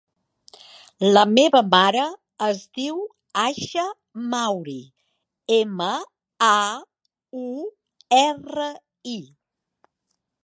La 1.15 1.21
meva 1.33 1.59
mare 1.73 2.05
es 2.45 2.61
diu 2.77 2.95
Aisha 3.43 3.83
Mauri: 4.31 4.75
ema, 5.57 5.91
a, 6.47 6.51
u, 7.43 7.51
erra, 8.23 8.71
i. 9.17 9.19